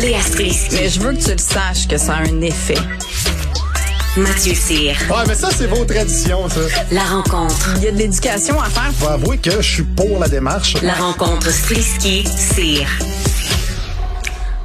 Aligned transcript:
Léa 0.00 0.20
Strisky. 0.20 0.76
Mais 0.76 0.88
je 0.88 1.00
veux 1.00 1.12
que 1.12 1.22
tu 1.22 1.30
le 1.30 1.38
saches 1.38 1.86
que 1.88 1.96
ça 1.96 2.14
a 2.14 2.22
un 2.22 2.40
effet. 2.40 2.78
Mathieu 4.16 4.54
Cyr. 4.54 4.94
Ouais, 5.08 5.24
mais 5.26 5.34
ça, 5.34 5.48
c'est 5.50 5.66
vos 5.66 5.84
traditions, 5.84 6.48
ça. 6.48 6.60
La 6.90 7.02
rencontre. 7.02 7.70
Il 7.76 7.84
y 7.84 7.88
a 7.88 7.92
de 7.92 7.96
l'éducation 7.96 8.60
à 8.60 8.68
faire. 8.68 8.92
Faut 8.98 9.08
avouer 9.08 9.38
que 9.38 9.62
je 9.62 9.72
suis 9.74 9.82
pour 9.82 10.18
la 10.18 10.28
démarche. 10.28 10.74
La 10.82 10.94
rencontre 10.94 11.50
Strisky-Cyr. 11.50 12.86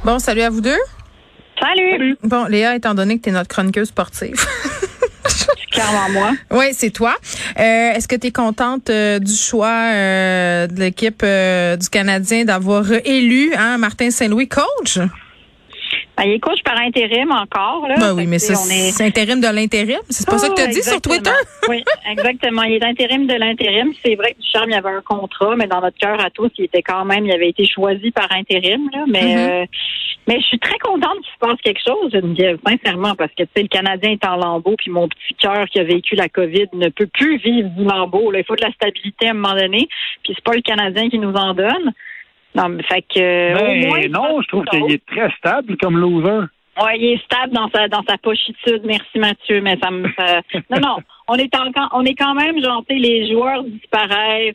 Bon, 0.04 0.18
salut 0.18 0.42
à 0.42 0.50
vous 0.50 0.60
deux. 0.60 0.78
Salut! 1.60 2.16
Bon, 2.22 2.44
Léa, 2.44 2.76
étant 2.76 2.94
donné 2.94 3.18
que 3.18 3.24
tu 3.24 3.30
es 3.30 3.32
notre 3.32 3.48
chroniqueuse 3.48 3.88
sportive. 3.88 4.36
Oui, 6.50 6.66
c'est 6.72 6.90
toi. 6.90 7.14
Euh, 7.58 7.92
Est-ce 7.94 8.08
que 8.08 8.16
tu 8.16 8.28
es 8.28 8.30
contente 8.32 8.90
euh, 8.90 9.18
du 9.18 9.34
choix 9.34 9.90
euh, 9.92 10.66
de 10.66 10.80
l'équipe 10.80 11.22
euh, 11.24 11.76
du 11.76 11.88
Canadien 11.88 12.44
d'avoir 12.44 12.84
élu 13.04 13.52
hein, 13.56 13.78
Martin 13.78 14.10
Saint-Louis 14.10 14.48
coach? 14.48 14.98
Ben, 16.18 16.24
il 16.24 16.32
est 16.32 16.40
coach 16.40 16.62
par 16.64 16.76
intérim 16.80 17.30
encore. 17.30 17.86
Là. 17.88 17.94
Ben 17.98 18.12
oui, 18.14 18.26
mais 18.26 18.36
est- 18.36 18.90
c'est 18.92 19.04
intérim 19.06 19.40
de 19.40 19.46
l'intérim. 19.46 20.00
C'est 20.10 20.26
pas 20.28 20.38
ça 20.38 20.48
que 20.48 20.54
tu 20.54 20.62
as 20.62 20.66
Oh, 20.66 20.72
dit 20.72 20.82
sur. 20.82 21.00
Twitter? 21.00 21.30
oui, 21.68 21.84
exactement. 22.10 22.62
Il 22.64 22.74
est 22.74 22.84
intérim 22.84 23.26
de 23.26 23.34
l'intérim. 23.34 23.92
C'est 24.04 24.16
vrai 24.16 24.32
que 24.34 24.40
Ducharme, 24.40 24.70
il 24.70 24.72
y 24.72 24.76
avait 24.76 24.88
un 24.90 25.00
contrat, 25.02 25.54
mais 25.56 25.66
dans 25.68 25.80
notre 25.80 25.96
cœur 25.98 26.20
à 26.20 26.30
tous, 26.30 26.50
il 26.58 26.64
était 26.64 26.82
quand 26.82 27.04
même, 27.04 27.24
il 27.24 27.32
avait 27.32 27.48
été 27.50 27.64
choisi 27.66 28.10
par 28.10 28.26
intérim. 28.32 28.90
Là, 28.92 29.04
mais, 29.06 29.18
Mm-hmm. 29.36 29.62
euh, 29.62 29.66
mais 30.26 30.40
je 30.40 30.46
suis 30.46 30.58
très 30.58 30.78
contente 30.78 31.16
qu'il 31.22 31.32
se 31.34 31.38
passe 31.38 31.60
quelque 31.62 31.80
chose, 31.86 32.10
Geneviève, 32.12 32.58
sincèrement, 32.66 33.14
parce 33.14 33.30
que 33.32 33.44
tu 33.44 33.50
sais, 33.56 33.62
le 33.62 33.68
Canadien 33.68 34.10
est 34.10 34.24
en 34.26 34.36
lambeau, 34.36 34.74
puis 34.76 34.90
mon 34.90 35.08
petit 35.08 35.34
cœur 35.38 35.66
qui 35.70 35.78
a 35.78 35.84
vécu 35.84 36.16
la 36.16 36.28
COVID 36.28 36.66
ne 36.74 36.88
peut 36.88 37.06
plus 37.06 37.38
vivre 37.38 37.68
du 37.70 37.84
lambeau. 37.84 38.30
Là. 38.30 38.40
Il 38.40 38.44
faut 38.44 38.56
de 38.56 38.62
la 38.64 38.72
stabilité 38.72 39.28
à 39.28 39.30
un 39.30 39.34
moment 39.34 39.54
donné, 39.54 39.88
puis 40.24 40.34
c'est 40.34 40.44
pas 40.44 40.54
le 40.54 40.62
Canadien 40.62 41.08
qui 41.08 41.18
nous 41.18 41.32
en 41.32 41.54
donne. 41.54 41.92
Non, 42.54 42.68
mais 42.70 42.82
fait 42.84 43.02
que 43.02 43.20
euh, 43.20 43.54
au 43.54 43.58
Ben, 43.66 43.86
moins, 43.86 44.08
non, 44.08 44.40
je 44.42 44.48
trouve 44.48 44.64
qu'il 44.64 44.92
est 44.92 45.04
très 45.06 45.30
stable 45.38 45.76
comme 45.76 45.98
loser. 45.98 46.46
Ouais, 46.82 46.96
il 46.96 47.04
est 47.14 47.24
stable 47.24 47.52
dans 47.52 47.68
sa 47.70 47.88
dans 47.88 48.02
sa 48.08 48.16
pochitude. 48.18 48.82
Merci 48.84 49.18
Mathieu, 49.18 49.60
mais 49.60 49.76
ça 49.82 49.90
me 49.90 50.08
ça- 50.16 50.40
non 50.70 50.78
non, 50.80 50.96
on 51.26 51.34
est 51.34 51.52
encore 51.56 51.88
on 51.92 52.04
est 52.04 52.14
quand 52.14 52.34
même 52.34 52.62
genre 52.62 52.84
tu 52.88 52.94
sais, 52.94 53.00
les 53.00 53.30
joueurs 53.32 53.64
disparaissent, 53.64 54.54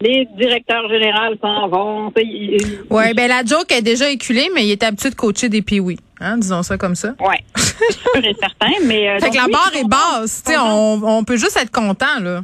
les 0.00 0.26
directeurs 0.36 0.86
généraux 0.90 1.34
s'en 1.40 1.68
vont. 1.68 2.10
tu 2.14 2.20
sais, 2.22 2.28
ils- 2.28 2.78
Oui, 2.90 3.14
ben 3.14 3.26
la 3.28 3.42
joke 3.44 3.72
est 3.72 3.80
déjà 3.82 4.10
éculée, 4.10 4.48
mais 4.54 4.64
il 4.66 4.70
est 4.70 4.82
habitué 4.82 5.08
de 5.10 5.14
coacher 5.14 5.48
des 5.48 5.62
pee 5.62 5.80
Hein, 6.20 6.36
disons 6.38 6.62
ça 6.62 6.76
comme 6.78 6.94
ça. 6.94 7.14
Ouais, 7.18 7.38
c'est 7.56 7.92
sûr 7.92 8.16
et 8.24 8.34
certain, 8.34 8.70
mais 8.86 9.08
euh, 9.08 9.14
Fait 9.18 9.26
donc, 9.26 9.32
que 9.32 9.38
la 9.38 9.46
oui, 9.46 9.52
barre 9.52 9.72
est 9.74 9.88
basse. 9.88 10.42
Tu 10.44 10.52
sais, 10.52 10.58
on, 10.58 11.00
on 11.02 11.24
peut 11.24 11.36
juste 11.36 11.56
être 11.60 11.72
content, 11.72 12.20
là. 12.20 12.42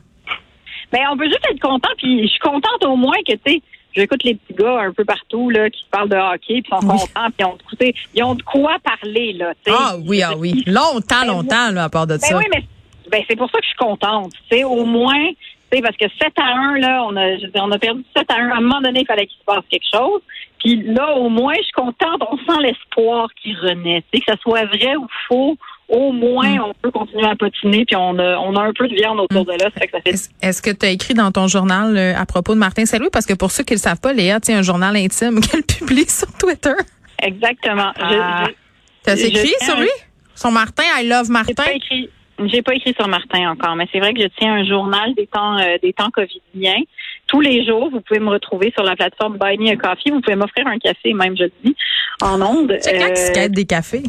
Ben 0.91 1.01
on 1.13 1.17
peut 1.19 1.27
juste 1.27 1.47
être 1.51 1.61
content, 1.61 1.91
puis 1.99 2.23
je 2.23 2.29
suis 2.29 2.41
contente 2.41 2.83
au 2.87 2.97
moins 2.97 3.19
que 3.27 3.35
tu 3.35 3.41
sais. 3.53 3.63
J'écoute 3.99 4.23
les 4.25 4.37
petits 4.37 4.55
gars 4.55 4.81
un 4.81 4.93
peu 4.93 5.05
partout 5.05 5.51
là 5.51 5.69
qui 5.69 5.85
parlent 5.91 6.09
de 6.09 6.17
hockey, 6.17 6.63
puis 6.63 6.71
sont 6.71 6.79
Oui. 6.87 6.99
contents, 7.01 7.27
puis 7.27 7.35
ils 7.41 7.45
ont, 7.45 7.57
écoutez, 7.61 7.95
ils 8.15 8.23
ont 8.23 8.35
de 8.35 8.43
quoi 8.43 8.77
parler 8.85 9.33
là. 9.33 9.53
Ah 9.69 9.97
oui, 10.07 10.23
ah 10.23 10.37
oui. 10.37 10.63
Longtemps, 10.67 11.25
longtemps, 11.27 11.71
là, 11.73 11.85
à 11.85 11.89
part 11.89 12.07
de 12.07 12.15
Ben 12.15 12.21
ça. 12.21 12.37
oui, 12.39 12.45
mais 12.55 12.65
ben, 13.11 13.23
c'est 13.29 13.37
pour 13.37 13.51
ça 13.51 13.59
que 13.59 13.65
je 13.65 13.69
suis 13.69 13.77
contente. 13.79 14.33
Au 14.65 14.85
moins, 14.85 15.31
parce 15.83 15.97
que 15.97 16.07
7 16.21 16.33
à 16.39 16.55
1, 16.57 16.79
là, 16.79 17.05
on 17.05 17.17
a, 17.17 17.37
on 17.63 17.73
a 17.73 17.79
perdu 17.79 18.05
7 18.17 18.31
à 18.31 18.35
1. 18.37 18.51
À 18.51 18.57
un 18.57 18.61
moment 18.61 18.81
donné, 18.81 19.01
il 19.01 19.07
fallait 19.07 19.27
qu'il 19.27 19.39
se 19.39 19.45
passe 19.45 19.65
quelque 19.71 19.87
chose. 19.93 20.21
Puis 20.59 20.83
là, 20.83 21.15
au 21.17 21.29
moins, 21.29 21.55
je 21.59 21.63
suis 21.63 21.73
contente. 21.73 22.21
On 22.31 22.37
sent 22.39 22.61
l'espoir 22.63 23.29
qui 23.41 23.55
renaît. 23.55 24.03
Tu 24.13 24.19
sais, 24.19 24.25
que 24.25 24.33
ça 24.33 24.39
soit 24.43 24.65
vrai 24.67 24.97
ou 24.97 25.07
faux, 25.29 25.57
au 25.89 26.13
moins, 26.13 26.57
Mm. 26.57 26.63
on 26.63 26.75
peut 26.83 26.91
continuer 26.91 27.27
à 27.27 27.37
patiner. 27.37 27.85
Puis 27.85 27.97
on 27.97 28.19
a, 28.19 28.37
on 28.39 28.55
a 28.57 28.63
un 28.63 28.73
peu 28.73 28.89
de 28.89 28.95
viande 28.95 29.21
autour 29.21 29.45
de 29.45 29.53
là. 29.53 29.71
Ça 29.73 29.81
fait 29.81 29.87
que 29.87 29.93
ça 29.93 30.01
fait 30.03 30.11
Est-ce 30.11 30.29
est-ce 30.43 30.61
que 30.63 30.71
tu 30.71 30.85
as 30.87 30.91
écrit 30.91 31.15
dans 31.15 31.31
ton 31.33 31.47
journal 31.49 31.97
euh, 31.97 32.15
à 32.17 32.27
propos 32.27 32.55
de 32.55 32.59
Martin 32.59 32.85
Saint-Louis? 32.87 33.09
Parce 33.13 33.25
que 33.27 33.35
pour 33.35 33.51
ceux 33.51 33.63
qui 33.65 33.73
ne 33.75 33.79
le 33.79 33.83
savent 33.83 34.01
pas, 34.01 34.13
Léa 34.13 34.41
tient 34.41 34.59
un 34.59 34.63
journal 34.63 34.97
intime 34.97 35.41
qu'elle 35.43 35.63
publie 35.63 36.09
sur 36.09 36.29
Twitter. 36.39 36.75
exactement. 37.23 37.93
Ah. 37.99 38.45
T'as 39.03 39.17
Je 39.17 39.27
écrit 39.27 39.55
sur 39.61 39.79
lui? 39.79 39.89
Son 40.35 40.51
Martin, 40.51 40.83
I 41.01 41.07
love 41.09 41.27
J'ai 41.27 41.33
Martin? 41.33 41.55
pas 41.55 41.73
écrit. 41.73 42.11
J'ai 42.45 42.63
pas 42.63 42.75
écrit 42.75 42.95
sur 42.95 43.09
Martin 43.09 43.51
encore, 43.51 43.75
mais 43.75 43.89
c'est 43.91 43.99
vrai 43.99 44.15
que 44.15 44.21
je 44.23 44.29
tiens 44.39 44.55
un 44.55 44.65
journal 44.65 45.13
des 45.17 45.27
temps 45.27 45.59
euh, 45.59 45.77
des 45.83 45.93
temps 45.93 46.11
covidiens. 46.11 46.81
Tous 47.29 47.41
les 47.41 47.65
jours, 47.65 47.91
vous 47.91 48.01
pouvez 48.01 48.21
me 48.21 48.31
retrouver 48.31 48.73
sur 48.75 48.83
la 48.85 48.97
plateforme 48.97 49.37
Buy 49.39 49.59
Me 49.59 49.71
a 49.73 49.77
Coffee. 49.77 50.11
Vous 50.11 50.21
pouvez 50.21 50.35
m'offrir 50.37 50.67
un 50.67 50.79
café, 50.79 51.13
même 51.13 51.37
je 51.37 51.45
le 51.45 51.53
dis, 51.65 51.77
en 52.23 52.41
ondes. 52.41 52.75
C'est 52.81 52.99
quand 52.99 53.43
Euh, 53.43 53.49
des 53.49 53.65
cafés? 53.67 54.03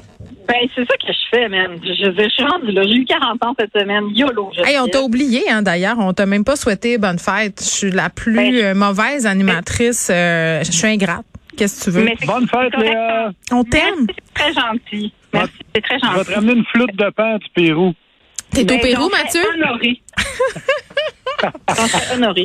ben 0.48 0.56
c'est 0.74 0.82
ça 0.88 0.96
que 0.98 1.08
je 1.14 1.18
fais, 1.30 1.48
man. 1.50 1.78
Je, 1.84 1.94
je, 1.94 2.24
je 2.24 2.30
suis 2.30 2.44
rendue 2.44 2.72
là. 2.72 2.82
J'ai 2.84 2.96
eu 2.96 3.06
40 3.06 3.44
ans 3.46 3.54
cette 3.60 3.72
semaine. 3.78 4.06
YOLO. 4.16 4.52
je 4.56 4.62
Hey, 4.62 4.80
on 4.80 4.88
t'a 4.88 5.02
oublié, 5.02 5.44
hein, 5.50 5.62
d'ailleurs. 5.62 5.98
On 6.00 6.14
t'a 6.14 6.26
même 6.26 6.44
pas 6.44 6.56
souhaité 6.56 6.98
bonne 6.98 7.20
fête. 7.20 7.60
Je 7.62 7.70
suis 7.70 7.92
la 7.92 8.10
plus 8.10 8.36
Ben, 8.36 8.56
euh, 8.56 8.74
mauvaise 8.74 9.26
animatrice. 9.28 10.10
euh, 10.12 10.64
je 10.64 10.72
suis 10.72 10.88
ingrate. 10.88 11.26
Qu'est-ce 11.58 11.80
que 11.82 11.92
tu 11.92 11.98
veux? 11.98 12.04
Mais 12.06 12.16
Bonne 12.26 12.48
fête, 12.48 12.74
Léa. 12.78 13.32
On 13.52 13.64
t'aime. 13.66 14.08
Merci, 14.08 14.08
c'est 14.08 14.34
très 14.34 14.54
gentil. 14.54 15.14
Merci, 15.34 15.52
c'est 15.76 15.82
très 15.82 16.00
Je 16.00 16.06
vais 16.06 16.12
te 16.12 16.18
gentil. 16.18 16.34
ramener 16.36 16.54
une 16.54 16.66
flûte 16.66 16.96
de 16.96 17.10
pain 17.10 17.38
du 17.38 17.48
Pérou. 17.54 17.94
T'es 18.52 18.62
au 18.62 18.66
Ben, 18.66 18.80
Pérou, 18.80 19.10
Mathieu? 19.10 19.42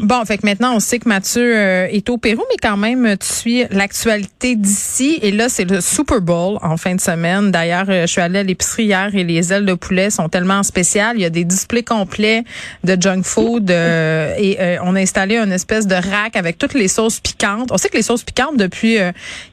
Bon, 0.03 0.25
fait 0.25 0.39
que 0.39 0.47
maintenant, 0.47 0.77
on 0.77 0.81
sait 0.81 0.99
que 0.99 1.09
Mathieu 1.09 1.57
euh, 1.57 1.87
est 1.91 2.09
au 2.09 2.19
Pérou, 2.19 2.43
mais 2.49 2.57
quand 2.63 2.77
même, 2.77 3.17
tu 3.19 3.27
suis 3.27 3.65
l'actualité 3.71 4.55
d'ici. 4.55 5.19
Et 5.23 5.33
là, 5.33 5.49
c'est 5.49 5.65
le 5.65 5.81
Super 5.81 6.21
Bowl 6.21 6.59
en 6.63 6.77
fin 6.77 6.95
de 6.95 7.01
semaine. 7.01 7.51
D'ailleurs, 7.51 7.87
euh, 7.89 8.03
je 8.03 8.13
suis 8.13 8.21
allée 8.21 8.39
à 8.39 8.43
l'épicerie 8.43 8.85
hier 8.85 9.11
et 9.15 9.25
les 9.25 9.53
ailes 9.53 9.67
de 9.67 9.75
poulet 9.75 10.11
sont 10.11 10.29
tellement 10.29 10.63
spéciales. 10.63 11.17
Il 11.17 11.23
y 11.23 11.25
a 11.25 11.31
des 11.31 11.45
displays 11.45 11.83
complets 11.83 12.45
de 12.85 13.01
junk 13.01 13.23
food 13.25 13.71
euh, 13.71 14.35
et 14.39 14.59
on 14.83 14.95
a 14.95 15.01
installé 15.01 15.37
une 15.37 15.53
espèce 15.53 15.87
de 15.87 15.95
rack 15.95 16.37
avec 16.37 16.59
toutes 16.59 16.75
les 16.75 16.89
sauces 16.89 17.21
piquantes. 17.21 17.71
On 17.73 17.77
sait 17.77 17.89
que 17.89 17.97
les 17.97 18.03
sauces 18.03 18.23
piquantes, 18.23 18.57
depuis 18.57 18.99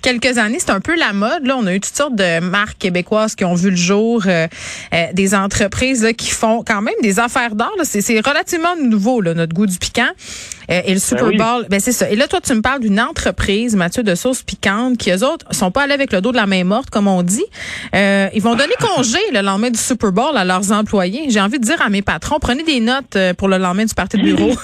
quelques 0.01 0.37
années, 0.37 0.59
c'est 0.59 0.71
un 0.71 0.79
peu 0.79 0.95
la 0.97 1.13
mode. 1.13 1.45
Là, 1.45 1.57
on 1.57 1.65
a 1.65 1.73
eu 1.73 1.79
toutes 1.79 1.95
sortes 1.95 2.15
de 2.15 2.39
marques 2.39 2.77
québécoises 2.77 3.35
qui 3.35 3.45
ont 3.45 3.55
vu 3.55 3.69
le 3.71 3.75
jour, 3.75 4.25
des 5.13 5.35
entreprises 5.35 6.03
là, 6.03 6.13
qui 6.13 6.29
font 6.29 6.63
quand 6.65 6.81
même 6.81 6.95
des 7.01 7.19
affaires. 7.19 7.51
C'est 7.83 8.01
c'est 8.01 8.19
relativement 8.19 8.75
nouveau, 8.75 9.20
là, 9.21 9.33
notre 9.33 9.53
goût 9.53 9.65
du 9.65 9.77
piquant. 9.77 10.09
Euh, 10.69 10.81
et 10.85 10.93
le 10.93 10.99
Super 10.99 11.27
oui. 11.27 11.37
Bowl, 11.37 11.65
ben 11.69 11.79
c'est 11.79 11.91
ça. 11.91 12.09
Et 12.09 12.15
là, 12.15 12.27
toi, 12.27 12.39
tu 12.41 12.53
me 12.53 12.61
parles 12.61 12.81
d'une 12.81 12.99
entreprise, 12.99 13.75
Mathieu, 13.75 14.03
de 14.03 14.15
sauces 14.15 14.43
piquantes, 14.43 14.97
qui 14.97 15.11
eux 15.11 15.23
autres 15.23 15.45
sont 15.51 15.71
pas 15.71 15.83
allés 15.83 15.93
avec 15.93 16.11
le 16.11 16.21
dos 16.21 16.31
de 16.31 16.37
la 16.37 16.47
main 16.47 16.63
morte, 16.63 16.89
comme 16.89 17.07
on 17.07 17.23
dit. 17.23 17.45
Euh, 17.95 18.29
ils 18.33 18.41
vont 18.41 18.55
donner 18.55 18.73
congé 18.95 19.19
le 19.33 19.41
lendemain 19.41 19.69
du 19.69 19.79
Super 19.79 20.11
Bowl 20.11 20.35
à 20.35 20.45
leurs 20.45 20.71
employés. 20.71 21.29
J'ai 21.29 21.41
envie 21.41 21.59
de 21.59 21.65
dire 21.65 21.81
à 21.81 21.89
mes 21.89 22.01
patrons, 22.01 22.39
prenez 22.39 22.63
des 22.63 22.79
notes 22.79 23.15
euh, 23.15 23.33
pour 23.33 23.47
le 23.47 23.57
lendemain 23.57 23.85
du 23.85 23.93
parti 23.93 24.17
de 24.17 24.23
bureau. 24.23 24.51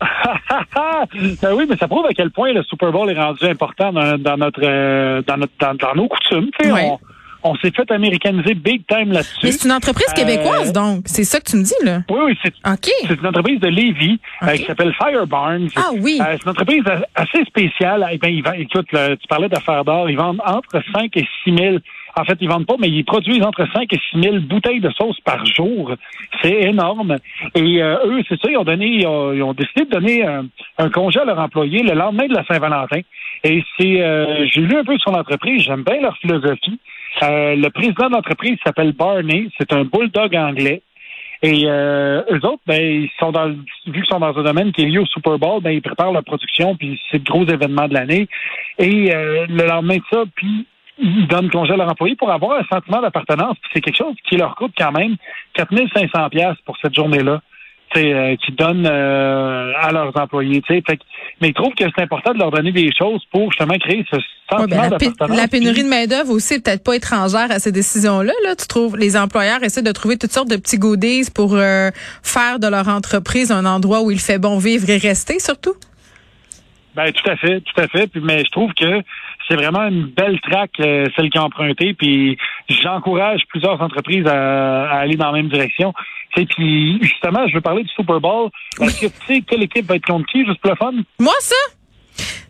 ben 1.42 1.54
oui, 1.54 1.66
mais 1.68 1.76
ça 1.76 1.88
prouve 1.88 2.06
à 2.06 2.12
quel 2.14 2.30
point 2.30 2.52
le 2.52 2.62
Super 2.62 2.92
Bowl 2.92 3.10
est 3.10 3.20
rendu 3.20 3.44
important 3.44 3.92
dans, 3.92 4.18
dans 4.18 4.36
notre, 4.36 4.60
euh, 4.62 5.22
dans, 5.26 5.36
notre 5.36 5.52
dans, 5.58 5.74
dans 5.74 5.94
nos 5.94 6.08
coutumes. 6.08 6.50
On, 6.64 6.98
on 7.50 7.54
s'est 7.56 7.70
fait 7.74 7.90
américaniser 7.90 8.54
big 8.54 8.86
time 8.86 9.08
Mais 9.08 9.14
là-dessus. 9.14 9.52
c'est 9.52 9.64
une 9.64 9.72
entreprise 9.72 10.06
Euh, 10.10 10.14
québécoise, 10.20 10.72
donc. 10.72 11.02
C'est 11.06 11.24
ça 11.24 11.40
que 11.40 11.50
tu 11.50 11.56
me 11.56 11.62
dis, 11.64 11.74
là. 11.84 12.00
Oui, 12.10 12.20
oui, 12.26 12.38
c'est 12.42 12.52
OK. 12.66 12.90
c'est 13.06 13.20
une 13.20 13.26
entreprise 13.26 13.60
de 13.60 13.68
Lévis 13.68 14.18
euh, 14.42 14.56
qui 14.56 14.64
s'appelle 14.64 14.92
Fire 14.94 15.26
Barns. 15.26 15.68
Ah 15.76 15.90
oui. 16.00 16.18
Euh, 16.20 16.24
c'est 16.36 16.44
une 16.44 16.50
entreprise 16.50 16.84
assez 17.14 17.44
spéciale. 17.44 18.06
Eh 18.12 18.18
ben, 18.18 18.28
ils 18.28 18.42
vendent- 18.42 18.54
écoute, 18.58 18.90
là, 18.92 19.16
tu 19.16 19.26
parlais 19.28 19.48
d'affaires 19.48 19.84
d'or. 19.84 20.08
Ils 20.10 20.16
vendent 20.16 20.40
entre 20.46 20.80
5 20.94 21.16
et 21.16 21.26
6 21.44 21.54
000. 21.56 21.76
En 22.16 22.24
fait, 22.24 22.36
ils 22.40 22.48
vendent 22.48 22.66
pas, 22.66 22.74
mais 22.80 22.88
ils 22.88 23.04
produisent 23.04 23.44
entre 23.44 23.64
5 23.72 23.92
et 23.92 24.00
6 24.10 24.20
000 24.20 24.36
bouteilles 24.40 24.80
de 24.80 24.90
sauce 24.90 25.20
par 25.24 25.44
jour. 25.46 25.92
C'est 26.42 26.62
énorme. 26.62 27.16
Et 27.54 27.80
eux, 27.80 28.22
c'est 28.28 28.40
ça, 28.40 28.50
ils 28.50 28.56
ont 28.56 28.64
donné, 28.64 28.86
ils 28.86 29.06
ont, 29.06 29.32
ils 29.32 29.42
ont 29.42 29.52
décidé 29.54 29.84
de 29.84 29.90
donner 29.90 30.26
un, 30.26 30.46
un 30.78 30.90
congé 30.90 31.20
à 31.20 31.24
leurs 31.24 31.38
employés 31.38 31.82
le 31.84 31.92
lendemain 31.94 32.26
de 32.26 32.34
la 32.34 32.44
Saint-Valentin. 32.46 33.00
Et 33.44 33.62
c'est, 33.78 34.02
euh, 34.02 34.46
j'ai 34.52 34.62
lu 34.62 34.76
un 34.76 34.84
peu 34.84 34.98
sur 34.98 35.12
l'entreprise. 35.12 35.62
J'aime 35.62 35.84
bien 35.84 36.00
leur 36.00 36.16
philosophie. 36.18 36.80
Euh, 37.22 37.56
le 37.56 37.70
président 37.70 38.08
de 38.08 38.12
l'entreprise 38.14 38.58
s'appelle 38.64 38.92
Barney. 38.92 39.48
C'est 39.58 39.72
un 39.72 39.84
bulldog 39.84 40.34
anglais. 40.36 40.82
Et 41.42 41.64
euh, 41.66 42.22
eux 42.32 42.44
autres, 42.44 42.62
ben, 42.66 42.80
ils 42.80 43.10
sont 43.18 43.30
dans 43.30 43.48
vu 43.48 43.62
qu'ils 43.86 44.06
sont 44.06 44.18
dans 44.18 44.36
un 44.36 44.42
domaine 44.42 44.72
qui 44.72 44.82
est 44.82 44.86
lié 44.86 44.98
au 44.98 45.06
Super 45.06 45.38
Bowl, 45.38 45.62
ben, 45.62 45.70
ils 45.70 45.82
préparent 45.82 46.12
leur 46.12 46.24
production, 46.24 46.74
puis 46.74 47.00
c'est 47.10 47.18
le 47.18 47.24
gros 47.24 47.44
événement 47.44 47.86
de 47.86 47.94
l'année. 47.94 48.28
Et 48.78 49.14
euh, 49.14 49.46
le 49.48 49.66
lendemain 49.66 49.98
de 49.98 50.02
ça, 50.10 50.24
puis 50.34 50.66
ils 50.98 51.28
donnent 51.28 51.50
congé 51.50 51.74
à 51.74 51.76
leurs 51.76 51.90
employés 51.90 52.16
pour 52.16 52.30
avoir 52.30 52.58
un 52.58 52.64
sentiment 52.64 53.00
d'appartenance. 53.00 53.56
C'est 53.72 53.80
quelque 53.80 53.96
chose 53.96 54.16
qui 54.28 54.36
leur 54.36 54.56
coûte 54.56 54.72
quand 54.76 54.90
même 54.90 55.14
4500 55.54 56.28
pièces 56.30 56.56
pour 56.64 56.76
cette 56.78 56.94
journée-là. 56.94 57.40
Euh, 57.96 58.36
qu'ils 58.36 58.54
donnent 58.56 58.86
euh, 58.86 59.72
à 59.80 59.90
leurs 59.92 60.16
employés. 60.16 60.60
tu 60.62 60.74
sais. 60.74 60.82
Fait 60.86 60.96
que- 60.96 61.02
mais 61.40 61.48
ils 61.48 61.54
trouvent 61.54 61.74
que 61.74 61.84
c'est 61.96 62.02
important 62.02 62.32
de 62.32 62.38
leur 62.38 62.50
donner 62.50 62.72
des 62.72 62.90
choses 62.96 63.22
pour 63.32 63.50
justement 63.52 63.76
créer 63.78 64.04
ce 64.10 64.16
Ouais, 64.16 64.60
sentiment 64.60 64.88
ben, 64.88 65.36
la, 65.36 65.46
pénurie 65.46 65.82
de 65.84 65.88
main-d'œuvre 65.88 66.30
aussi 66.30 66.54
est 66.54 66.64
peut-être 66.64 66.82
pas 66.82 66.96
étrangère 66.96 67.50
à 67.50 67.58
ces 67.58 67.70
décisions-là. 67.70 68.32
Là. 68.44 68.56
Tu 68.56 68.66
trouves 68.66 68.96
les 68.96 69.16
employeurs 69.16 69.62
essaient 69.62 69.82
de 69.82 69.92
trouver 69.92 70.16
toutes 70.16 70.32
sortes 70.32 70.48
de 70.48 70.56
petits 70.56 70.78
goodies 70.78 71.28
pour 71.34 71.54
euh, 71.54 71.90
faire 72.22 72.58
de 72.58 72.66
leur 72.66 72.88
entreprise 72.88 73.52
un 73.52 73.66
endroit 73.66 74.02
où 74.02 74.10
il 74.10 74.18
fait 74.20 74.38
bon 74.38 74.58
vivre 74.58 74.88
et 74.88 74.96
rester 74.96 75.38
surtout? 75.38 75.74
Ben 76.96 77.12
tout 77.12 77.30
à 77.30 77.36
fait, 77.36 77.60
tout 77.60 77.80
à 77.80 77.86
fait. 77.88 78.06
Puis, 78.08 78.20
mais 78.24 78.38
je 78.44 78.50
trouve 78.50 78.72
que 78.72 79.02
c'est 79.48 79.54
vraiment 79.54 79.84
une 79.86 80.06
belle 80.06 80.40
traque, 80.40 80.80
euh, 80.80 81.04
celle 81.14 81.30
qui 81.30 81.38
a 81.38 81.44
emprunté. 81.44 81.94
Puis 81.94 82.36
j'encourage 82.68 83.42
plusieurs 83.48 83.80
entreprises 83.80 84.26
à, 84.26 84.84
à 84.90 84.98
aller 85.00 85.16
dans 85.16 85.26
la 85.26 85.32
même 85.32 85.48
direction. 85.48 85.92
Tu 86.34 86.42
sais, 86.42 86.46
puis 86.46 86.98
justement, 87.02 87.46
je 87.48 87.54
veux 87.54 87.60
parler 87.60 87.82
du 87.82 87.88
Super 87.90 88.20
Bowl. 88.20 88.50
Parce 88.78 88.94
que 88.94 89.06
tu 89.06 89.12
sais 89.26 89.40
quelle 89.48 89.62
équipe 89.62 89.86
va 89.86 89.96
être 89.96 90.06
contre 90.06 90.26
qui, 90.30 90.44
juste 90.44 90.60
pour 90.60 90.70
le 90.70 90.76
fun? 90.76 90.92
Moi 91.18 91.32
ça, 91.40 91.54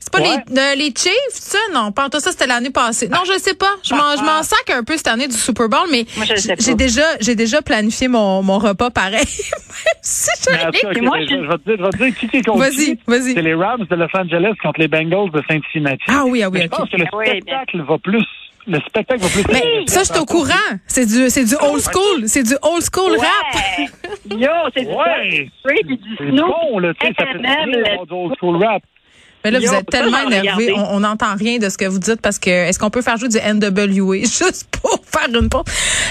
C'est 0.01 0.13
pas 0.13 0.21
Ouais. 0.21 0.37
les, 0.49 0.59
euh, 0.59 0.75
les 0.75 0.87
Chiefs, 0.97 1.13
ça? 1.33 1.59
Non, 1.75 1.93
pas 1.93 2.09
ça, 2.13 2.31
c'était 2.33 2.47
l'année 2.47 2.71
passée. 2.71 3.09
Non, 3.09 3.19
je 3.27 3.39
sais 3.39 3.55
pas. 3.55 3.75
Je 3.85 3.95
m'en, 3.95 4.17
je 4.17 4.23
m'en 4.23 4.43
sac 4.43 4.71
un 4.71 4.83
peu 4.83 4.97
cette 4.97 5.09
année 5.09 5.29
du 5.29 5.35
Super 5.37 5.69
Bowl, 5.69 5.87
mais 5.93 6.07
j'ai 6.59 6.75
déjà, 6.75 7.03
j'ai 7.21 7.35
déjà 7.35 7.61
planifié 7.61 8.09
mon, 8.09 8.43
mon 8.43 8.59
repas 8.59 8.91
pareil. 8.91 9.27
Si 10.03 10.31
tout 10.43 11.03
moi, 11.03 11.19
je- 11.21 11.27
vais 11.27 11.59
te 11.59 11.65
dire, 11.65 11.77
je 11.77 11.83
vais 11.83 11.91
te 11.91 11.97
dire 12.05 12.17
qui 12.31 12.37
est 12.39 12.43
contre 12.43 12.59
Vas-y, 12.61 12.97
qui. 12.97 12.99
vas-y. 13.07 13.35
C'est 13.35 13.43
les 13.43 13.55
Rams 13.55 13.85
de 13.89 13.95
Los 13.97 14.07
Angeles 14.15 14.55
contre 14.63 14.81
les 14.81 14.89
Bengals 14.89 15.31
de 15.31 15.43
Cincinnati. 15.51 16.03
Ah 16.09 16.25
oui, 16.27 16.43
ah 16.43 16.49
oui, 16.49 16.59
Mais 16.61 16.65
je 16.65 16.69
pense 16.69 16.89
que 16.89 16.97
le 16.97 17.05
Ah 17.13 17.17
spectacle 17.25 17.83
va 17.83 17.99
plus. 17.99 18.25
Le 18.69 18.79
spectacle 18.81 19.21
va 19.23 19.29
plus. 19.29 19.45
Mais 19.51 19.85
ça, 19.87 20.01
je 20.01 20.09
suis 20.13 20.19
au 20.21 20.27
courant. 20.27 20.53
C'est 20.87 21.07
du, 21.07 21.31
c'est 21.31 21.45
du 21.45 21.55
old 21.61 21.81
school. 21.83 22.25
C'est 22.27 22.43
du 22.43 22.55
old 22.63 22.83
school 22.93 23.17
rap. 23.19 23.63
Yo, 24.31 24.49
c'est 24.77 24.83
du 24.83 24.89
Ouais. 24.89 25.51
Straight 25.61 25.87
du 25.87 25.99
C'est 26.19 26.29
Snoop. 26.29 26.47
bon, 26.71 26.79
là, 26.79 26.93
tu 27.01 27.07
sais, 27.07 27.15
ça 27.19 27.25
fait 27.27 27.39
d'avoir 27.39 28.07
du 28.07 28.13
old 28.13 28.35
school 28.39 28.63
rap. 28.63 28.83
Mais 29.45 29.53
là, 29.53 29.61
vous 29.61 29.73
êtes 29.73 29.87
tellement 29.87 30.29
énervé. 30.29 30.73
on 30.77 31.01
n'entend 31.01 31.35
rien 31.37 31.59
de 31.59 31.69
ce 31.69 31.79
que 31.79 31.87
vous 31.87 31.99
dites 32.01 32.21
parce 32.21 32.39
que 32.39 32.51
est-ce 32.51 32.79
qu'on 32.79 32.91
peut 32.91 33.03
faire 33.03 33.17
jouer 33.17 33.29
du 33.29 33.39
NWA 33.39 34.17
juste 34.21 34.69
pour 34.83 34.99
faire 35.19 35.41
une 35.41 35.49
pause? 35.49 35.65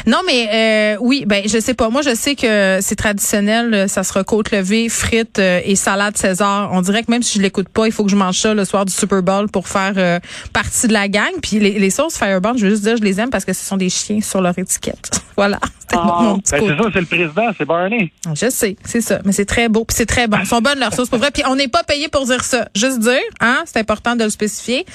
Non, 0.06 0.20
mais 0.26 0.50
euh, 0.54 0.98
oui, 1.02 1.24
ben 1.26 1.44
je 1.48 1.60
sais 1.60 1.74
pas. 1.74 1.90
Moi, 1.90 2.02
je 2.02 2.16
sais 2.16 2.36
que 2.36 2.80
c'est 2.82 2.96
traditionnel. 2.96 3.74
euh, 3.74 3.88
Ça 3.88 4.04
sera 4.04 4.24
côte 4.24 4.52
levée, 4.52 4.90
frites 4.90 5.40
euh, 5.40 5.60
et 5.64 5.76
salade 5.76 6.18
César. 6.18 6.70
On 6.72 6.82
dirait 6.82 7.04
que 7.04 7.12
même 7.12 7.24
si 7.24 7.38
je 7.38 7.44
l'écoute 7.44 7.70
pas, 7.70 7.86
il 7.88 7.92
faut 7.92 8.04
que 8.04 8.12
je 8.12 8.16
mange 8.16 8.38
ça 8.40 8.54
le 8.54 8.66
soir 8.66 8.86
du 8.86 8.94
Super 8.94 9.22
Bowl 9.24 9.50
pour 9.50 9.68
faire 9.68 9.94
euh, 9.98 10.20
partie 10.54 10.88
de 10.88 10.94
la 10.94 11.08
gang. 11.08 11.32
Puis 11.42 11.60
les, 11.60 11.80
les 11.80 11.90
sauces 11.90 12.18
Fireball, 12.18 12.58
je 12.58 12.64
veux 12.66 12.70
juste 12.72 12.84
dire, 12.84 12.98
je 12.98 13.04
les 13.04 13.20
aime 13.20 13.30
parce 13.30 13.46
que 13.46 13.54
ce 13.54 13.64
sont 13.66 13.78
des 13.78 13.90
chiens 13.90 14.22
sur 14.22 14.42
leur 14.42 14.58
étiquette. 14.58 15.10
voilà. 15.38 15.60
C'était 15.80 16.04
mon 16.04 16.40
petit 16.40 16.52
Ben, 16.52 16.60
c'est 16.68 16.84
ça, 16.84 16.90
c'est 16.94 17.00
le 17.00 17.06
président, 17.06 17.52
c'est 17.58 17.66
Barney. 17.66 18.12
Je 18.36 18.50
sais, 18.50 18.76
c'est 18.84 19.00
ça. 19.00 19.20
Mais 19.24 19.32
c'est 19.32 19.46
très 19.46 19.70
beau, 19.70 19.86
puis 19.86 19.96
c'est 19.96 20.06
très 20.06 20.28
bon. 20.28 20.38
Ils 20.42 20.46
sont 20.46 20.60
bonnes 20.60 20.80
leurs 20.80 20.94
sauces, 20.94 21.08
pour 21.08 21.18
vrai. 21.20 21.32
Puis 21.32 21.44
on 21.48 21.56
n'est 21.56 21.70
pas 21.70 21.84
payé 21.84 22.10
pour 22.10 22.26
dire 22.26 22.44
ça. 22.44 22.68
Juste 22.76 23.00
dire, 23.00 23.22
hein, 23.40 23.64
c'est 23.66 23.80
important 23.80 24.16
de 24.18 24.26
le 24.26 24.30
spécifier. 24.30 24.86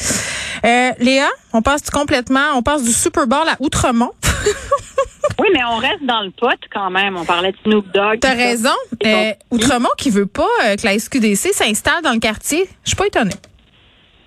Euh, 0.66 0.90
Léa, 0.98 1.28
on 1.54 1.62
passe 1.62 1.88
complètement, 1.90 2.56
on 2.56 2.62
passe 2.62 2.82
du 2.84 2.92
Super 2.92 3.26
Bowl 3.26 3.48
à 3.48 3.56
Outremont. 3.60 4.01
Oui, 5.38 5.48
mais 5.52 5.64
on 5.64 5.76
reste 5.76 6.04
dans 6.04 6.20
le 6.20 6.30
pot 6.30 6.58
quand 6.72 6.90
même. 6.90 7.16
On 7.16 7.24
parlait 7.24 7.52
de 7.52 7.56
Snoop 7.64 7.86
Dogg. 7.92 8.20
T'as 8.20 8.34
raison. 8.34 8.70
Euh, 9.04 9.32
Outremont 9.50 9.88
qui 9.96 10.10
veut 10.10 10.26
pas 10.26 10.48
euh, 10.64 10.76
que 10.76 10.84
la 10.84 10.98
SQDC 10.98 11.52
s'installe 11.52 12.02
dans 12.02 12.12
le 12.12 12.18
quartier. 12.18 12.68
Je 12.84 12.90
suis 12.90 12.96
pas 12.96 13.06
étonnée. 13.06 13.34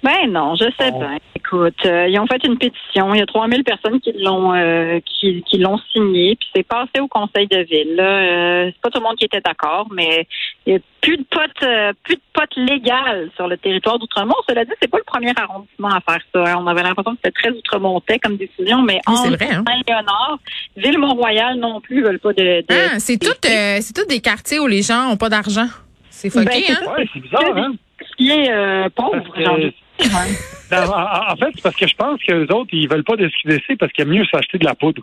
Ben 0.03 0.29
non, 0.29 0.55
je 0.55 0.65
sais 0.77 0.91
bien. 0.91 1.17
Écoute, 1.45 1.85
euh, 1.85 2.07
ils 2.07 2.19
ont 2.19 2.25
fait 2.27 2.43
une 2.43 2.57
pétition. 2.57 3.13
Il 3.13 3.19
y 3.19 3.21
a 3.21 3.25
3000 3.25 3.63
personnes 3.63 3.99
qui 3.99 4.13
l'ont 4.17 4.53
euh, 4.53 4.99
qui, 5.05 5.43
qui 5.43 5.57
l'ont 5.59 5.77
signé. 5.93 6.35
Puis 6.35 6.49
c'est 6.55 6.63
passé 6.67 6.99
au 6.99 7.07
conseil 7.07 7.47
de 7.47 7.59
ville. 7.59 7.95
Là. 7.95 8.03
Euh, 8.03 8.65
c'est 8.71 8.81
pas 8.81 8.89
tout 8.89 8.99
le 8.99 9.03
monde 9.03 9.15
qui 9.15 9.25
était 9.25 9.41
d'accord, 9.41 9.87
mais 9.93 10.27
il 10.65 10.73
y 10.73 10.75
a 10.75 10.79
plus 11.01 11.17
de 11.17 11.23
potes, 11.29 11.63
euh, 11.63 11.93
plus 12.03 12.15
de 12.15 12.21
potes 12.33 12.55
légales 12.55 13.29
sur 13.35 13.47
le 13.47 13.57
territoire 13.57 13.99
d'Outremont. 13.99 14.33
Cela 14.49 14.65
dit, 14.65 14.71
c'est 14.81 14.89
pas 14.89 14.97
le 14.97 15.03
premier 15.03 15.31
arrondissement 15.35 15.89
à 15.89 15.99
faire 16.01 16.21
ça. 16.33 16.43
hein. 16.53 16.57
On 16.59 16.67
avait 16.67 16.81
l'impression 16.83 17.11
que 17.11 17.19
c'était 17.23 17.39
très 17.39 17.51
outremontais 17.51 18.17
comme 18.19 18.37
décision, 18.37 18.81
mais 18.81 18.99
Oui, 19.07 19.13
en 19.15 19.33
hein. 19.33 19.37
Saint-Léonard, 19.67 20.39
Ville-Mont-Royal 20.77 21.57
non 21.59 21.79
plus 21.81 22.01
veulent 22.03 22.19
pas 22.19 22.33
de. 22.33 22.61
de 22.61 22.65
Ah, 22.71 22.99
c'est 22.99 23.17
tout, 23.17 23.27
euh, 23.45 23.77
c'est 23.81 23.93
tout 23.93 24.07
des 24.07 24.19
quartiers 24.21 24.59
où 24.59 24.67
les 24.67 24.81
gens 24.81 25.09
ont 25.11 25.17
pas 25.17 25.29
d'argent. 25.29 25.67
C'est 26.09 26.29
fucké, 26.29 26.45
Ben, 26.45 26.61
c'est 26.65 26.73
hein? 26.73 26.91
Ouais, 26.97 27.05
c'est 27.13 27.19
bizarre, 27.19 27.57
hein? 27.57 27.73
ce 28.01 28.15
qui 28.17 28.31
est 28.31 28.51
euh, 28.51 28.89
pauvre. 28.95 29.21
Que- 29.33 29.43
j'ai 29.43 29.73
Ben, 30.81 30.89
en, 30.89 30.93
en- 30.93 31.33
en 31.33 31.35
fait, 31.37 31.51
c'est 31.55 31.61
parce 31.63 31.75
que 31.75 31.87
je 31.87 31.95
pense 31.95 32.21
que 32.23 32.33
les 32.33 32.51
autres, 32.51 32.69
ils 32.73 32.87
veulent 32.89 33.03
pas 33.03 33.15
de 33.15 33.27
SQDC 33.29 33.77
parce 33.79 33.91
qu'il 33.91 34.05
y 34.05 34.09
a 34.09 34.11
mieux 34.11 34.25
s'acheter 34.25 34.57
de 34.57 34.65
la 34.65 34.75
poudre. 34.75 35.01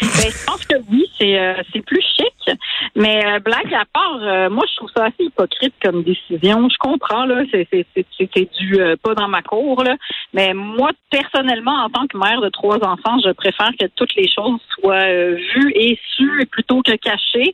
Ben, 0.00 0.30
je 0.30 0.44
pense 0.46 0.64
que 0.64 0.76
oui, 0.90 1.06
c'est 1.18 1.38
euh, 1.38 1.54
c'est 1.72 1.84
plus 1.84 2.02
chic. 2.16 2.56
Mais 2.96 3.24
euh, 3.26 3.38
blague 3.38 3.72
à 3.74 3.84
part, 3.92 4.20
euh, 4.22 4.50
moi 4.50 4.64
je 4.70 4.76
trouve 4.76 4.90
ça 4.96 5.04
assez 5.04 5.24
hypocrite 5.24 5.74
comme 5.82 6.02
décision. 6.02 6.68
Je 6.68 6.76
comprends 6.78 7.24
là, 7.24 7.42
c'est 7.52 8.50
du 8.58 8.80
euh, 8.80 8.96
pas 9.02 9.14
dans 9.14 9.28
ma 9.28 9.42
cour 9.42 9.82
là. 9.84 9.96
Mais 10.32 10.54
moi 10.54 10.90
personnellement, 11.10 11.84
en 11.84 11.90
tant 11.90 12.06
que 12.06 12.16
mère 12.16 12.40
de 12.40 12.48
trois 12.48 12.76
enfants, 12.76 13.18
je 13.24 13.32
préfère 13.32 13.70
que 13.78 13.86
toutes 13.96 14.14
les 14.16 14.28
choses 14.28 14.60
soient 14.74 14.94
euh, 14.94 15.36
vues 15.54 15.72
et 15.74 15.98
sues 16.14 16.46
plutôt 16.50 16.82
que 16.82 16.96
cachées. 16.96 17.52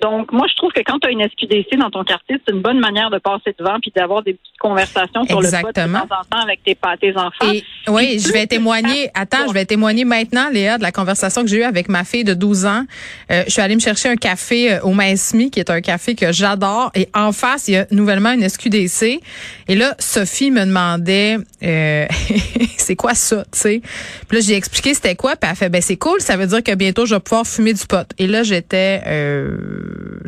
Donc 0.00 0.32
moi 0.32 0.46
je 0.48 0.54
trouve 0.56 0.72
que 0.72 0.82
quand 0.82 0.98
tu 1.00 1.08
as 1.08 1.10
une 1.10 1.22
SQDC 1.22 1.76
dans 1.78 1.90
ton 1.90 2.04
quartier, 2.04 2.36
c'est 2.46 2.54
une 2.54 2.62
bonne 2.62 2.78
manière 2.78 3.10
de 3.10 3.18
passer 3.18 3.54
devant 3.58 3.78
puis 3.80 3.92
d'avoir 3.94 4.22
des 4.22 4.34
petites 4.34 4.58
conversations 4.58 5.24
sur 5.24 5.40
le 5.40 5.62
pot 5.62 5.68
de 5.68 5.72
temps 5.72 6.02
en 6.02 6.24
temps 6.24 6.42
avec 6.42 6.62
tes 6.62 6.76
tes 7.00 7.16
enfants. 7.16 7.52
Et 7.52 7.64
oui, 7.88 8.18
je 8.18 8.32
vais 8.32 8.46
témoigner. 8.46 9.10
Attends, 9.14 9.48
je 9.48 9.52
vais 9.52 9.64
témoigner 9.66 10.04
maintenant, 10.04 10.48
Léa, 10.50 10.78
de 10.78 10.82
la 10.82 10.92
conversation 10.92 11.42
que 11.42 11.48
j'ai 11.48 11.58
eue 11.58 11.64
avec 11.64 11.87
ma 11.88 12.04
fille 12.04 12.24
de 12.24 12.34
12 12.34 12.66
ans. 12.66 12.84
Euh, 13.30 13.42
je 13.46 13.52
suis 13.52 13.60
allée 13.60 13.74
me 13.74 13.80
chercher 13.80 14.08
un 14.08 14.16
café 14.16 14.72
euh, 14.74 14.80
au 14.82 14.92
Maesmi, 14.92 15.50
qui 15.50 15.60
est 15.60 15.70
un 15.70 15.80
café 15.80 16.14
que 16.14 16.32
j'adore. 16.32 16.90
Et 16.94 17.08
en 17.14 17.32
face, 17.32 17.68
il 17.68 17.72
y 17.74 17.76
a 17.76 17.86
nouvellement 17.90 18.32
une 18.32 18.48
SQDC. 18.48 19.20
Et 19.68 19.74
là, 19.74 19.94
Sophie 19.98 20.50
me 20.50 20.64
demandait, 20.64 21.38
euh, 21.62 22.06
c'est 22.76 22.96
quoi 22.96 23.14
ça, 23.14 23.44
tu 23.52 23.58
sais? 23.58 23.82
Puis 24.28 24.38
là, 24.38 24.44
j'ai 24.46 24.54
expliqué 24.54 24.94
c'était 24.94 25.16
quoi. 25.16 25.36
Puis 25.36 25.50
elle 25.50 25.56
fait, 25.56 25.68
ben 25.68 25.82
c'est 25.82 25.96
cool. 25.96 26.20
Ça 26.20 26.36
veut 26.36 26.46
dire 26.46 26.62
que 26.62 26.74
bientôt, 26.74 27.06
je 27.06 27.14
vais 27.14 27.20
pouvoir 27.20 27.46
fumer 27.46 27.72
du 27.72 27.86
pot. 27.86 28.06
Et 28.18 28.26
là, 28.26 28.42
j'étais, 28.42 29.02
euh, 29.06 29.56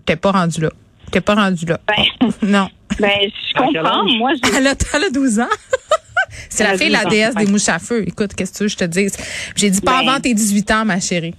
t'es 0.07 0.17
pas 0.17 0.33
rendu 0.33 0.61
là. 0.61 0.71
T'es 1.13 1.21
pas 1.21 1.35
rendu 1.35 1.67
là. 1.67 1.81
Ben, 1.89 2.29
Non. 2.43 2.69
ben 2.99 3.11
je 3.23 3.55
comprends. 3.59 4.05
Moi 4.19 4.31
je 4.43 4.57
Elle 4.57 4.67
a, 4.69 4.75
elle 4.95 5.05
a 5.05 5.11
12 5.11 5.41
ans. 5.41 5.47
C'est 6.49 6.63
la 6.63 6.79
fille, 6.79 6.89
la 6.91 6.99
12 7.01 7.07
ans. 7.07 7.11
déesse 7.11 7.35
des 7.35 7.47
mouches 7.47 7.69
à 7.69 7.79
feu. 7.81 8.05
Écoute, 8.07 8.35
qu'est-ce 8.35 8.53
que 8.53 8.57
tu 8.59 8.63
veux 8.63 8.69
que 8.69 8.73
je 8.73 8.79
te 8.79 8.85
dise? 8.85 9.17
J'ai 9.57 9.71
dit 9.71 9.81
pas 9.81 10.01
Ben. 10.03 10.09
avant 10.09 10.21
tes 10.21 10.33
18 10.33 10.71
ans, 10.71 10.85
ma 10.85 11.01
chérie. 11.01 11.35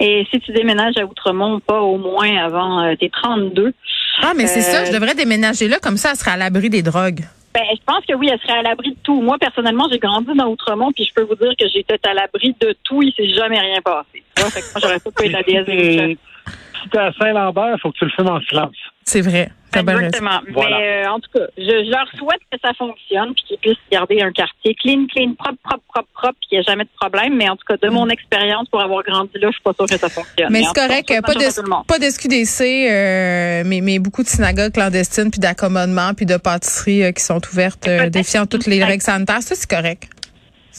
Et 0.00 0.26
si 0.30 0.38
tu 0.40 0.52
déménages 0.52 0.96
à 0.96 1.04
Outremont, 1.04 1.60
pas 1.60 1.80
au 1.80 1.98
moins 1.98 2.36
avant 2.36 2.84
euh, 2.84 2.94
tes 2.94 3.10
32. 3.10 3.72
Ah, 4.22 4.32
mais 4.36 4.46
c'est 4.46 4.60
Euh, 4.60 4.62
ça, 4.62 4.84
je 4.84 4.92
devrais 4.92 5.14
déménager 5.14 5.68
là, 5.68 5.78
comme 5.82 5.96
ça, 5.96 6.10
elle 6.12 6.16
serait 6.16 6.32
à 6.32 6.36
l'abri 6.36 6.70
des 6.70 6.82
drogues. 6.82 7.20
Ben, 7.54 7.64
je 7.72 7.82
pense 7.84 8.04
que 8.06 8.14
oui, 8.14 8.28
elle 8.30 8.38
serait 8.40 8.58
à 8.58 8.62
l'abri 8.62 8.90
de 8.90 8.96
tout. 9.02 9.20
Moi, 9.20 9.36
personnellement, 9.40 9.88
j'ai 9.90 9.98
grandi 9.98 10.32
dans 10.36 10.46
Outremont, 10.48 10.92
puis 10.92 11.04
je 11.04 11.12
peux 11.14 11.22
vous 11.22 11.34
dire 11.34 11.52
que 11.58 11.66
j'étais 11.68 11.98
à 12.06 12.14
l'abri 12.14 12.54
de 12.60 12.76
tout. 12.84 13.02
Il 13.02 13.12
s'est 13.14 13.30
jamais 13.34 13.58
rien 13.58 13.80
passé. 13.82 14.22
Tu 14.36 14.42
vois, 14.42 14.50
fait 14.50 14.60
que 14.60 14.66
moi, 14.66 14.80
j'aurais 14.82 15.00
pas 15.00 15.10
pu 15.10 15.26
être 15.26 15.32
la 15.32 15.42
déesse. 15.42 16.18
Si 16.82 16.88
t'es 16.90 16.98
à 16.98 17.12
Saint-Lambert, 17.18 17.74
il 17.74 17.80
faut 17.80 17.90
que 17.90 17.98
tu 17.98 18.04
le 18.04 18.10
fumes 18.12 18.28
en 18.28 18.40
silence. 18.42 18.76
C'est 19.04 19.22
vrai. 19.22 19.50
Exactement. 19.74 20.40
Voilà. 20.52 20.78
Mais 20.78 21.04
euh, 21.06 21.10
en 21.10 21.20
tout 21.20 21.30
cas, 21.34 21.44
je, 21.58 21.62
je 21.64 21.90
leur 21.90 22.06
souhaite 22.16 22.40
que 22.50 22.58
ça 22.62 22.72
fonctionne, 22.74 23.34
puis 23.34 23.44
qu'ils 23.48 23.58
puissent 23.58 23.76
garder 23.90 24.22
un 24.22 24.30
quartier 24.32 24.74
clean, 24.74 25.06
clean, 25.12 25.34
propre, 25.34 25.58
propre, 25.62 25.82
propre, 25.92 26.07
puis 26.48 26.56
qu'il 26.56 26.58
n'y 26.58 26.60
ait 26.60 26.64
jamais 26.64 26.84
de 26.84 26.90
problème. 26.98 27.36
Mais 27.36 27.48
en 27.48 27.56
tout 27.56 27.64
cas, 27.68 27.76
de 27.76 27.90
mon 27.90 28.08
expérience, 28.08 28.68
pour 28.68 28.80
avoir 28.80 29.02
grandi 29.02 29.30
là, 29.34 29.48
je 29.48 29.52
suis 29.52 29.62
pas 29.62 29.72
sûre 29.72 29.86
que 29.86 29.98
ça 29.98 30.08
fonctionne. 30.08 30.48
Mm. 30.48 30.52
Mais 30.52 30.62
c'est 30.64 30.74
cas, 30.74 30.88
correct, 30.88 31.08
pas 31.22 31.34
de, 31.34 31.84
pas 31.86 31.98
de 31.98 32.04
SQDC, 32.04 32.62
euh, 32.62 33.62
mais, 33.66 33.80
mais 33.80 33.98
beaucoup 33.98 34.22
de 34.22 34.28
synagogues 34.28 34.72
clandestines, 34.72 35.30
puis 35.30 35.40
d'accommodements, 35.40 36.14
puis 36.14 36.26
de 36.26 36.36
pâtisseries 36.36 37.04
euh, 37.04 37.12
qui 37.12 37.22
sont 37.22 37.40
ouvertes, 37.52 37.86
euh, 37.88 38.08
défiant 38.08 38.46
toutes 38.46 38.66
les 38.66 38.82
règles 38.82 39.02
sanitaires. 39.02 39.42
Ça, 39.42 39.54
c'est 39.54 39.70
correct. 39.70 40.08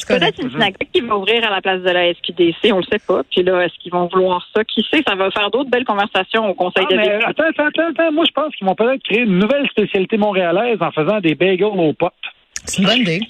Peut-être 0.07 0.41
une 0.41 0.49
synagogue 0.49 0.87
qui 0.93 1.01
va 1.01 1.17
ouvrir 1.17 1.45
à 1.45 1.49
la 1.49 1.61
place 1.61 1.81
de 1.81 1.89
la 1.89 2.13
SQDC, 2.13 2.71
on 2.71 2.77
le 2.77 2.83
sait 2.83 2.99
pas. 3.05 3.21
Puis 3.29 3.43
là, 3.43 3.65
est-ce 3.65 3.77
qu'ils 3.79 3.91
vont 3.91 4.07
vouloir 4.07 4.47
ça? 4.55 4.63
Qui 4.63 4.85
sait, 4.89 5.03
ça 5.05 5.15
va 5.15 5.29
faire 5.31 5.49
d'autres 5.51 5.69
belles 5.69 5.85
conversations 5.85 6.47
au 6.47 6.53
Conseil 6.53 6.85
Ah, 6.89 6.91
de 6.93 6.97
mais 6.97 7.09
attends, 7.25 7.43
attends, 7.49 7.89
attends. 7.89 8.11
Moi, 8.11 8.23
je 8.25 8.31
pense 8.31 8.55
qu'ils 8.55 8.65
vont 8.65 8.75
peut-être 8.75 9.03
créer 9.03 9.21
une 9.21 9.39
nouvelle 9.39 9.67
spécialité 9.69 10.17
montréalaise 10.17 10.77
en 10.79 10.91
faisant 10.91 11.19
des 11.19 11.35
bagels 11.35 11.65
aux 11.65 11.93
potes. 11.93 12.13
C'est 12.65 12.79
une 12.79 12.85
bonne 12.85 12.99
idée. 12.99 13.21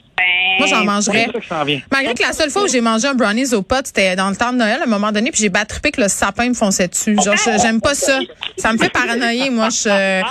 Moi, 0.58 0.68
j'en 0.68 0.84
mangerais. 0.84 1.28
C'est 1.28 1.32
ça 1.34 1.40
qui 1.40 1.48
s'en 1.48 1.64
vient. 1.64 1.82
Malgré 1.90 2.14
que 2.14 2.22
la 2.22 2.34
seule 2.34 2.50
fois 2.50 2.64
où 2.64 2.68
j'ai 2.68 2.82
mangé 2.82 3.08
un 3.08 3.14
brownies 3.14 3.54
au 3.54 3.62
pot, 3.62 3.86
c'était 3.86 4.18
dans 4.18 4.30
le 4.30 4.36
temps 4.36 4.52
de 4.52 4.58
Noël 4.58 4.80
à 4.82 4.84
un 4.84 4.88
moment 4.88 5.12
donné, 5.14 5.32
puis 5.32 5.40
j'ai 5.42 5.48
battrippé 5.50 5.92
que 5.92 6.02
le 6.02 6.10
sapin 6.10 6.50
me 6.50 6.54
fonçait 6.54 6.90
dessus. 6.90 7.16
Genre, 7.24 7.36
j'aime 7.62 7.80
pas 7.80 7.96
ça. 7.96 8.20
Ça 8.58 8.74
me 8.74 8.78
fait 8.78 8.90
paranoïer, 8.90 9.50
moi. 9.52 9.70
Je... 9.70 9.84
Puis 9.84 9.90
là, 9.90 10.22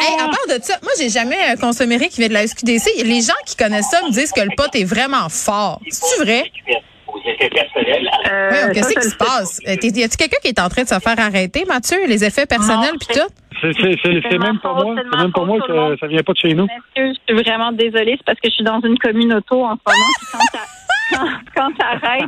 hey, 0.00 0.14
à 0.20 0.24
part 0.28 0.58
de 0.58 0.62
ça, 0.64 0.74
moi, 0.82 0.90
j'ai 0.98 1.08
jamais 1.08 1.36
euh, 1.52 1.56
consommé 1.56 1.96
rien 1.98 2.08
qui 2.08 2.18
vient 2.18 2.28
de 2.28 2.32
la 2.34 2.46
SQDC. 2.48 3.04
Les 3.04 3.20
gens 3.22 3.32
qui 3.46 3.54
connaissent 3.54 3.90
ça 3.90 4.02
me 4.02 4.10
disent 4.10 4.32
que 4.32 4.40
le 4.40 4.50
pot 4.56 4.68
est 4.74 4.84
vraiment 4.84 5.28
fort. 5.28 5.80
C'est 5.88 6.24
vrai? 6.24 6.50
Euh, 8.28 8.50
Oui, 8.50 8.74
qu'est-ce 8.74 8.94
qui 9.00 9.08
se 9.10 9.16
passe? 9.16 9.58
Euh, 9.68 9.76
Y 9.80 10.02
a-tu 10.04 10.16
quelqu'un 10.16 10.36
qui 10.42 10.48
est 10.48 10.60
en 10.60 10.68
train 10.68 10.82
de 10.82 10.88
se 10.88 10.98
faire 10.98 11.18
arrêter, 11.18 11.64
Mathieu? 11.66 11.98
Les 12.06 12.24
effets 12.24 12.46
personnels 12.46 12.94
puis 12.98 13.08
c'est- 13.12 13.20
tout? 13.20 13.26
C'est 13.72 14.38
même 14.38 14.58
pas 14.58 14.72
moi. 14.74 14.94
c'est 14.96 15.16
même 15.18 15.32
pas 15.32 15.44
moi 15.44 15.58
que 15.66 15.96
ça 15.98 16.06
vient 16.06 16.22
pas 16.22 16.32
de 16.32 16.38
chez 16.38 16.54
nous. 16.54 16.64
Monsieur, 16.96 17.14
je 17.28 17.34
suis 17.34 17.42
vraiment 17.42 17.72
désolée, 17.72 18.14
c'est 18.18 18.24
parce 18.24 18.40
que 18.40 18.48
je 18.48 18.54
suis 18.54 18.64
dans 18.64 18.80
une 18.80 18.98
commune 18.98 19.32
auto 19.34 19.64
en 19.64 19.76
ce 19.76 19.80
moment. 19.86 20.12
puis 20.18 20.26
Quand 20.32 20.58
quand, 21.12 21.28
quand 21.54 21.70
t'arrêtes, 21.78 22.24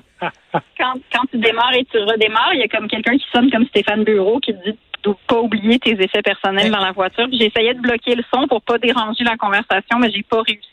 quand, 0.78 0.94
quand 1.12 1.24
tu 1.32 1.38
démarres 1.38 1.74
et 1.74 1.84
tu 1.90 1.98
redémarres, 1.98 2.54
il 2.54 2.60
y 2.60 2.62
a 2.62 2.68
comme 2.68 2.86
quelqu'un 2.88 3.16
qui 3.18 3.24
sonne 3.32 3.50
comme 3.50 3.66
Stéphane 3.66 4.04
Bureau 4.04 4.38
qui 4.38 4.52
te 4.54 4.70
dit 4.70 4.78
de 5.04 5.14
pas 5.26 5.40
oublier 5.40 5.78
tes 5.78 5.92
effets 5.92 6.22
personnels 6.22 6.64
Ouais. 6.66 6.70
dans 6.70 6.84
la 6.84 6.92
voiture. 6.92 7.26
Puis 7.28 7.38
J'essayais 7.38 7.74
de 7.74 7.80
bloquer 7.80 8.14
le 8.14 8.22
son 8.32 8.46
pour 8.48 8.62
pas 8.62 8.78
déranger 8.78 9.24
la 9.24 9.36
conversation, 9.36 9.98
mais 10.00 10.10
j'ai 10.12 10.22
pas 10.22 10.42
réussi. 10.42 10.68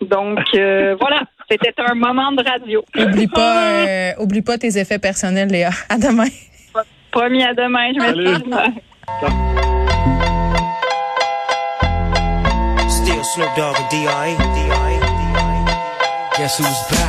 Donc 0.00 0.40
euh, 0.54 0.96
voilà, 1.00 1.22
c'était 1.50 1.72
un 1.78 1.94
moment 1.94 2.32
de 2.32 2.42
radio. 2.48 2.84
Oublie 2.98 3.28
pas, 3.28 3.86
euh, 3.86 4.10
oublie 4.20 4.42
pas 4.42 4.58
tes 4.58 4.78
effets 4.78 4.98
personnels, 4.98 5.48
Léa. 5.48 5.70
À 5.88 5.98
demain. 5.98 6.26
Promis 7.12 7.44
à 7.44 7.54
demain, 7.54 7.92
je 7.94 8.00
m'excuse. 8.00 9.75
Snoop 13.36 13.54
Dogg 13.54 13.76
and 13.78 13.90
D.I. 13.90 14.34
Guess 16.38 16.56
who's 16.56 16.96
back? 16.96 17.05